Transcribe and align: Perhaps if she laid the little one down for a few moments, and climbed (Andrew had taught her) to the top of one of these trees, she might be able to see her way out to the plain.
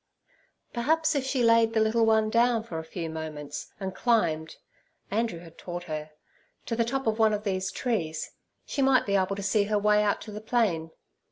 Perhaps 0.73 1.13
if 1.13 1.23
she 1.27 1.43
laid 1.43 1.73
the 1.73 1.79
little 1.79 2.07
one 2.07 2.31
down 2.31 2.63
for 2.63 2.79
a 2.79 2.83
few 2.83 3.07
moments, 3.07 3.71
and 3.79 3.93
climbed 3.93 4.55
(Andrew 5.11 5.37
had 5.41 5.59
taught 5.59 5.83
her) 5.83 6.09
to 6.65 6.75
the 6.75 6.83
top 6.83 7.05
of 7.05 7.19
one 7.19 7.33
of 7.35 7.43
these 7.43 7.69
trees, 7.71 8.31
she 8.65 8.81
might 8.81 9.05
be 9.05 9.15
able 9.15 9.35
to 9.35 9.43
see 9.43 9.65
her 9.65 9.77
way 9.77 10.01
out 10.01 10.19
to 10.21 10.31
the 10.31 10.41
plain. 10.41 10.89